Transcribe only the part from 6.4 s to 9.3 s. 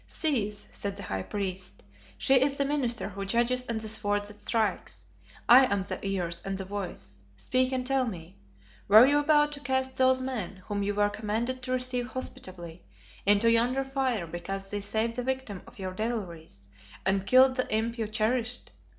and the Voice. Speak and tell me were you